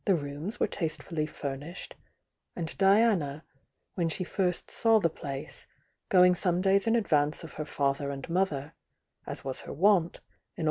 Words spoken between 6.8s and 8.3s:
m advance of her father ard